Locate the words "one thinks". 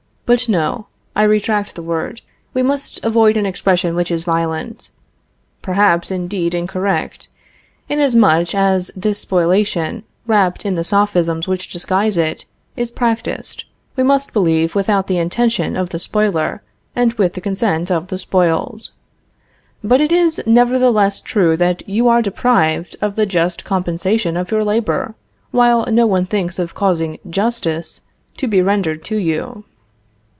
26.07-26.57